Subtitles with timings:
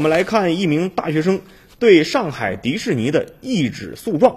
[0.00, 1.42] 我们来看一名大学生
[1.78, 4.34] 对上海迪士尼的一纸诉状。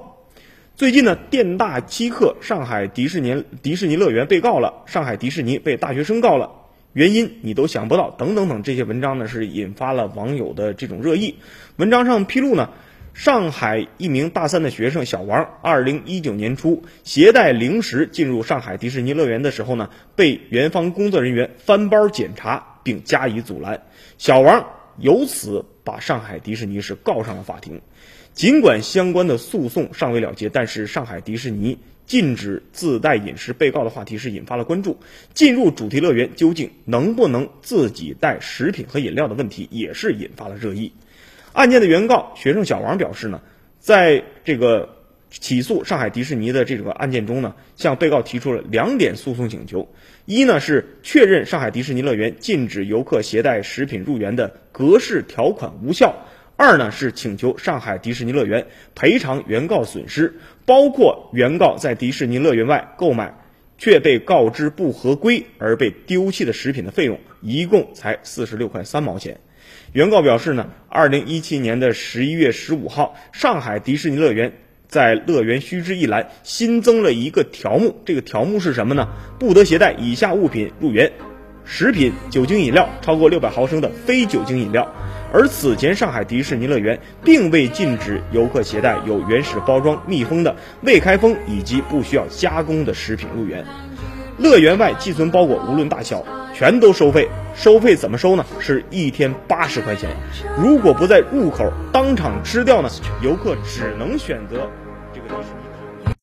[0.76, 6.52] 最近呢，电大欺客，上海迪士尼迪士尼乐园被告了，上海迪士尼被大学生告了，
[6.92, 11.36] 原因你都想不到，等等等这些文章呢，是引发了网友的这种热议。
[11.78, 12.72] 文章上披露呢，
[13.14, 23.84] 上海一名大三的学生小王，二零一九年初携带零食进入上海迪士尼乐园的时候呢，被园方工作人员翻包检查并加以阻拦，
[24.18, 24.66] 小王。
[24.98, 27.82] 由此把上海迪士尼是告上了法庭。
[28.34, 34.98] 尽管相关的诉讼尚未了结，但是上海迪士尼禁止自带饮食被告的话题是引发了关注。
[35.34, 40.94] 进入主题乐园究竟能不能自己带食品和饮料的问题，也是引发了热议。
[41.52, 43.42] 案件的原告学生小王表示呢，
[43.80, 44.98] 在这个。
[45.40, 49.90] 起诉上海迪士尼的这个案件中呢，向被告提出了两点诉讼请求：
[50.26, 56.14] 一呢是确认上海迪士尼乐园禁止游客携带食品入园的格式条款无效；
[56.56, 60.36] 二呢是请求上海迪士尼乐园赔偿原告损失，
[60.68, 63.36] 包括原告在迪士尼乐园外购买
[63.80, 69.40] 却被告知不合规而被丢弃的食品的费用，一共才四十六块三毛钱。
[69.94, 74.54] 原告表示呢，二零一七年的十一月十五号，上海迪士尼乐园。
[74.94, 79.08] 在乐园须知一栏新增了一个条目，这个条目是什么呢？
[79.40, 81.12] 不得携带以下物品入园：
[81.66, 84.94] 食品、酒精饮料超过六百毫升的非酒精饮料。
[85.34, 93.66] 而此前上海迪士尼乐园并未禁止游客携带有原始包装、密封的未开封以及不需要加工的食品入园。
[94.38, 96.24] 乐园外寄存包裹无论大小
[96.54, 98.46] 全都收费，收费怎么收呢？
[98.60, 100.10] 是一天八十块钱。
[100.58, 102.90] 如果不在入口当场吃掉呢？
[103.22, 104.70] 游客只能选择。
[105.14, 105.73] 这个迪士尼。